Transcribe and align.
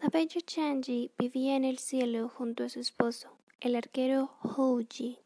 La 0.00 0.10
bella 0.10 0.40
vivía 1.18 1.56
en 1.56 1.64
el 1.64 1.78
cielo 1.78 2.28
junto 2.28 2.62
a 2.62 2.68
su 2.68 2.78
esposo, 2.78 3.30
el 3.60 3.74
arquero 3.74 4.28
Houji. 4.42 5.18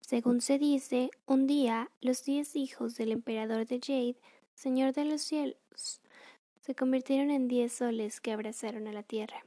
Según 0.00 0.42
se 0.42 0.58
dice, 0.58 1.10
un 1.26 1.46
día 1.46 1.90
los 2.02 2.22
diez 2.22 2.54
hijos 2.54 2.96
del 2.96 3.10
emperador 3.10 3.66
de 3.66 3.80
Jade, 3.80 4.16
señor 4.54 4.92
de 4.92 5.06
los 5.06 5.22
cielos, 5.22 6.02
se 6.60 6.74
convirtieron 6.74 7.30
en 7.30 7.48
diez 7.48 7.72
soles 7.72 8.20
que 8.20 8.32
abrazaron 8.32 8.86
a 8.86 8.92
la 8.92 9.02
tierra. 9.02 9.44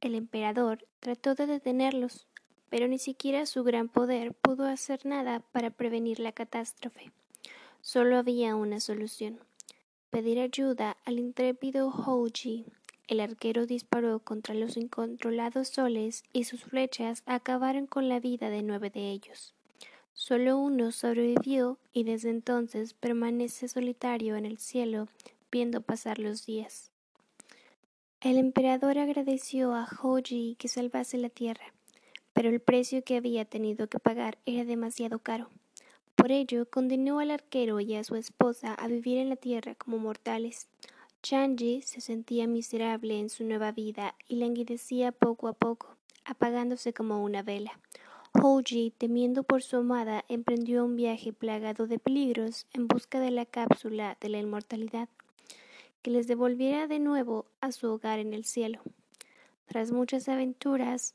El 0.00 0.14
emperador 0.14 0.86
trató 1.00 1.34
de 1.34 1.46
detenerlos, 1.46 2.26
pero 2.70 2.88
ni 2.88 2.98
siquiera 2.98 3.44
su 3.44 3.62
gran 3.62 3.90
poder 3.90 4.32
pudo 4.32 4.64
hacer 4.64 5.04
nada 5.04 5.40
para 5.52 5.68
prevenir 5.68 6.18
la 6.18 6.32
catástrofe. 6.32 7.12
Solo 7.82 8.16
había 8.16 8.56
una 8.56 8.80
solución, 8.80 9.38
pedir 10.08 10.40
ayuda 10.40 10.96
al 11.04 11.18
intrépido 11.18 11.90
Houji. 11.90 12.64
El 13.12 13.20
arquero 13.20 13.66
disparó 13.66 14.20
contra 14.20 14.54
los 14.54 14.78
incontrolados 14.78 15.68
soles 15.68 16.24
y 16.32 16.44
sus 16.44 16.64
flechas 16.64 17.22
acabaron 17.26 17.86
con 17.86 18.08
la 18.08 18.20
vida 18.20 18.48
de 18.48 18.62
nueve 18.62 18.88
de 18.88 19.10
ellos. 19.10 19.52
Solo 20.14 20.56
uno 20.56 20.92
sobrevivió 20.92 21.76
y 21.92 22.04
desde 22.04 22.30
entonces 22.30 22.94
permanece 22.94 23.68
solitario 23.68 24.36
en 24.36 24.46
el 24.46 24.56
cielo 24.56 25.08
viendo 25.50 25.82
pasar 25.82 26.18
los 26.18 26.46
días. 26.46 26.90
El 28.22 28.38
emperador 28.38 28.96
agradeció 28.96 29.74
a 29.74 29.86
Hoji 30.02 30.56
que 30.58 30.68
salvase 30.68 31.18
la 31.18 31.28
tierra, 31.28 31.74
pero 32.32 32.48
el 32.48 32.60
precio 32.60 33.04
que 33.04 33.18
había 33.18 33.44
tenido 33.44 33.88
que 33.88 33.98
pagar 33.98 34.38
era 34.46 34.64
demasiado 34.64 35.18
caro. 35.18 35.50
Por 36.16 36.32
ello, 36.32 36.64
condenó 36.64 37.18
al 37.18 37.30
arquero 37.30 37.78
y 37.78 37.94
a 37.94 38.04
su 38.04 38.16
esposa 38.16 38.72
a 38.72 38.86
vivir 38.86 39.18
en 39.18 39.28
la 39.28 39.36
tierra 39.36 39.74
como 39.74 39.98
mortales. 39.98 40.66
Chanji 41.22 41.82
se 41.82 42.00
sentía 42.00 42.48
miserable 42.48 43.16
en 43.16 43.30
su 43.30 43.44
nueva 43.44 43.70
vida 43.70 44.16
y 44.26 44.36
languidecía 44.36 45.12
poco 45.12 45.46
a 45.46 45.52
poco, 45.52 45.96
apagándose 46.24 46.92
como 46.92 47.22
una 47.22 47.44
vela. 47.44 47.78
Hoji, 48.42 48.92
temiendo 48.98 49.44
por 49.44 49.62
su 49.62 49.76
amada, 49.76 50.24
emprendió 50.28 50.84
un 50.84 50.96
viaje 50.96 51.32
plagado 51.32 51.86
de 51.86 52.00
peligros 52.00 52.66
en 52.72 52.88
busca 52.88 53.20
de 53.20 53.30
la 53.30 53.46
cápsula 53.46 54.16
de 54.20 54.30
la 54.30 54.40
inmortalidad, 54.40 55.08
que 56.02 56.10
les 56.10 56.26
devolviera 56.26 56.88
de 56.88 56.98
nuevo 56.98 57.46
a 57.60 57.70
su 57.70 57.88
hogar 57.88 58.18
en 58.18 58.34
el 58.34 58.44
cielo. 58.44 58.80
Tras 59.66 59.92
muchas 59.92 60.28
aventuras, 60.28 61.14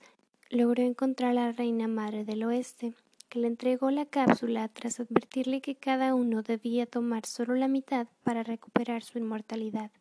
logró 0.50 0.84
encontrar 0.84 1.32
a 1.32 1.34
la 1.34 1.52
reina 1.52 1.90
madre 1.90 2.24
del 2.24 2.46
oeste, 2.46 2.94
que 3.28 3.40
le 3.40 3.48
entregó 3.48 3.92
la 3.92 4.06
cápsula 4.06 4.70
tras 4.70 5.02
advertirle 5.02 5.60
que 5.60 5.76
cada 5.76 6.16
uno 6.16 6.44
debía 6.44 6.86
tomar 6.86 7.26
solo 7.26 7.56
la 7.56 7.68
mitad 7.68 8.08
para 8.24 8.44
recuperar 8.44 9.04
su 9.04 9.18
inmortalidad. 9.18 9.92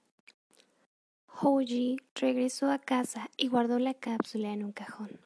Hoji 1.39 1.99
regresó 2.15 2.71
a 2.71 2.79
casa 2.79 3.29
y 3.37 3.49
guardó 3.49 3.79
la 3.79 3.93
cápsula 3.93 4.55
en 4.55 4.65
un 4.65 4.73
cajón. 4.73 5.21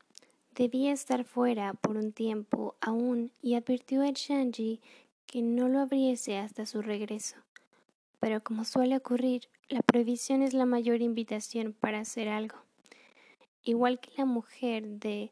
Debía 0.56 0.92
estar 0.92 1.24
fuera 1.24 1.74
por 1.74 1.96
un 1.96 2.10
tiempo 2.10 2.74
aún 2.80 3.30
y 3.40 3.54
advirtió 3.54 4.02
a 4.02 4.10
Shanji 4.10 4.80
que 5.26 5.40
no 5.40 5.68
lo 5.68 5.78
abriese 5.78 6.38
hasta 6.38 6.66
su 6.66 6.82
regreso. 6.82 7.36
Pero 8.18 8.42
como 8.42 8.64
suele 8.64 8.96
ocurrir, 8.96 9.42
la 9.68 9.82
prohibición 9.82 10.42
es 10.42 10.52
la 10.52 10.66
mayor 10.66 11.00
invitación 11.00 11.72
para 11.78 12.00
hacer 12.00 12.28
algo. 12.28 12.56
Igual 13.62 14.00
que 14.00 14.10
la 14.16 14.24
mujer 14.24 14.84
de 14.88 15.30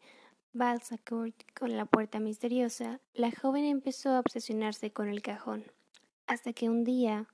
Balsacourt 0.52 1.34
con 1.58 1.76
la 1.76 1.86
puerta 1.86 2.20
misteriosa, 2.20 3.00
la 3.14 3.32
joven 3.32 3.64
empezó 3.64 4.10
a 4.10 4.20
obsesionarse 4.20 4.92
con 4.92 5.08
el 5.08 5.22
cajón, 5.22 5.64
hasta 6.28 6.52
que 6.52 6.70
un 6.70 6.84
día, 6.84 7.26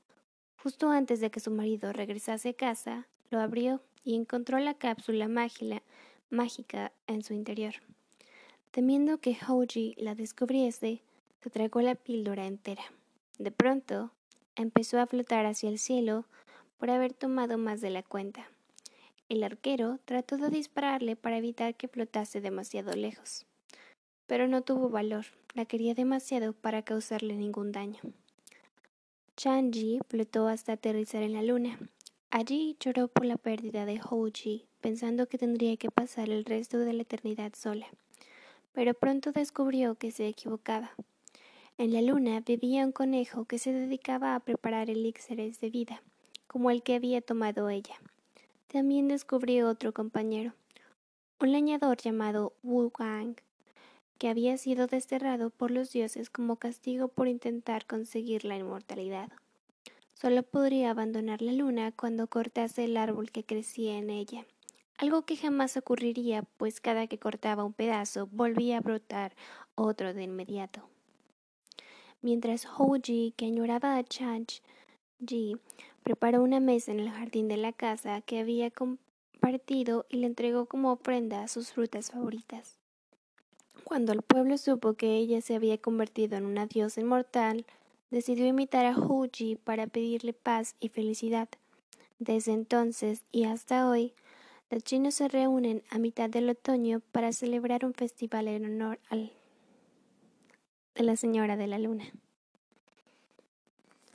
justo 0.62 0.88
antes 0.88 1.20
de 1.20 1.30
que 1.30 1.40
su 1.40 1.50
marido 1.50 1.92
regresase 1.92 2.48
a 2.48 2.54
casa, 2.54 3.06
lo 3.34 3.40
abrió 3.40 3.80
y 4.04 4.14
encontró 4.14 4.60
la 4.60 4.74
cápsula 4.74 5.26
mágica 6.30 6.92
en 7.08 7.22
su 7.24 7.34
interior. 7.34 7.74
Temiendo 8.70 9.18
que 9.18 9.36
Hoji 9.48 9.96
la 9.98 10.14
descubriese, 10.14 11.02
se 11.42 11.50
tragó 11.50 11.80
la 11.80 11.96
píldora 11.96 12.46
entera. 12.46 12.84
De 13.38 13.50
pronto, 13.50 14.12
empezó 14.54 15.00
a 15.00 15.06
flotar 15.06 15.46
hacia 15.46 15.68
el 15.68 15.80
cielo 15.80 16.26
por 16.78 16.90
haber 16.90 17.12
tomado 17.12 17.58
más 17.58 17.80
de 17.80 17.90
la 17.90 18.04
cuenta. 18.04 18.48
El 19.28 19.42
arquero 19.42 19.98
trató 20.04 20.36
de 20.36 20.50
dispararle 20.50 21.16
para 21.16 21.38
evitar 21.38 21.74
que 21.74 21.88
flotase 21.88 22.40
demasiado 22.40 22.92
lejos, 22.94 23.46
pero 24.28 24.46
no 24.46 24.62
tuvo 24.62 24.90
valor, 24.90 25.26
la 25.54 25.64
quería 25.64 25.94
demasiado 25.94 26.52
para 26.52 26.82
causarle 26.82 27.34
ningún 27.34 27.72
daño. 27.72 28.00
Chanji 29.36 29.98
flotó 30.08 30.46
hasta 30.46 30.74
aterrizar 30.74 31.24
en 31.24 31.32
la 31.32 31.42
luna. 31.42 31.80
Allí 32.36 32.76
lloró 32.80 33.06
por 33.06 33.26
la 33.26 33.36
pérdida 33.36 33.86
de 33.86 34.00
Houji, 34.00 34.66
pensando 34.80 35.28
que 35.28 35.38
tendría 35.38 35.76
que 35.76 35.92
pasar 35.92 36.30
el 36.30 36.44
resto 36.44 36.80
de 36.80 36.92
la 36.92 37.02
eternidad 37.02 37.52
sola. 37.54 37.86
Pero 38.72 38.92
pronto 38.92 39.30
descubrió 39.30 39.94
que 39.94 40.10
se 40.10 40.26
equivocaba. 40.26 40.90
En 41.78 41.92
la 41.92 42.02
luna 42.02 42.40
vivía 42.40 42.84
un 42.84 42.90
conejo 42.90 43.44
que 43.44 43.60
se 43.60 43.72
dedicaba 43.72 44.34
a 44.34 44.40
preparar 44.40 44.90
elixires 44.90 45.60
de 45.60 45.70
vida, 45.70 46.02
como 46.48 46.72
el 46.72 46.82
que 46.82 46.96
había 46.96 47.20
tomado 47.20 47.70
ella. 47.70 47.94
También 48.66 49.06
descubrió 49.06 49.68
otro 49.68 49.92
compañero, 49.92 50.54
un 51.38 51.52
leñador 51.52 51.98
llamado 51.98 52.52
Wu 52.64 52.90
Wang, 52.98 53.36
que 54.18 54.28
había 54.28 54.58
sido 54.58 54.88
desterrado 54.88 55.50
por 55.50 55.70
los 55.70 55.92
dioses 55.92 56.30
como 56.30 56.56
castigo 56.56 57.06
por 57.06 57.28
intentar 57.28 57.86
conseguir 57.86 58.44
la 58.44 58.56
inmortalidad. 58.56 59.30
Solo 60.24 60.42
podría 60.42 60.90
abandonar 60.90 61.42
la 61.42 61.52
luna 61.52 61.92
cuando 61.92 62.28
cortase 62.28 62.84
el 62.86 62.96
árbol 62.96 63.30
que 63.30 63.44
crecía 63.44 63.98
en 63.98 64.08
ella, 64.08 64.46
algo 64.96 65.26
que 65.26 65.36
jamás 65.36 65.76
ocurriría, 65.76 66.44
pues 66.56 66.80
cada 66.80 67.06
que 67.08 67.18
cortaba 67.18 67.62
un 67.62 67.74
pedazo 67.74 68.26
volvía 68.32 68.78
a 68.78 68.80
brotar 68.80 69.36
otro 69.74 70.14
de 70.14 70.22
inmediato. 70.22 70.88
Mientras 72.22 72.66
Ji, 73.02 73.34
que 73.36 73.44
añoraba 73.44 73.98
a 73.98 74.04
Ji, 75.28 75.56
Preparó 76.02 76.42
una 76.42 76.58
mesa 76.58 76.92
en 76.92 77.00
el 77.00 77.10
jardín 77.10 77.46
de 77.48 77.58
la 77.58 77.74
casa 77.74 78.22
que 78.22 78.40
había 78.40 78.70
compartido 78.70 80.06
y 80.08 80.16
le 80.16 80.26
entregó 80.26 80.64
como 80.64 80.90
ofrenda 80.92 81.46
sus 81.48 81.72
frutas 81.72 82.12
favoritas. 82.12 82.78
Cuando 83.84 84.14
el 84.14 84.22
pueblo 84.22 84.56
supo 84.56 84.94
que 84.94 85.16
ella 85.16 85.42
se 85.42 85.54
había 85.54 85.76
convertido 85.76 86.38
en 86.38 86.46
una 86.46 86.64
diosa 86.64 87.02
inmortal, 87.02 87.66
decidió 88.14 88.46
imitar 88.46 88.86
a 88.86 88.96
Huji 88.96 89.56
para 89.56 89.88
pedirle 89.88 90.32
paz 90.32 90.76
y 90.78 90.88
felicidad. 90.88 91.48
Desde 92.20 92.52
entonces 92.52 93.24
y 93.32 93.42
hasta 93.42 93.88
hoy, 93.88 94.12
los 94.70 94.84
chinos 94.84 95.16
se 95.16 95.26
reúnen 95.26 95.82
a 95.90 95.98
mitad 95.98 96.30
del 96.30 96.48
otoño 96.48 97.00
para 97.10 97.32
celebrar 97.32 97.84
un 97.84 97.92
festival 97.92 98.46
en 98.46 98.66
honor 98.66 99.00
al 99.10 99.32
de 100.94 101.02
la 101.02 101.16
Señora 101.16 101.56
de 101.56 101.66
la 101.66 101.80
Luna. 101.80 102.04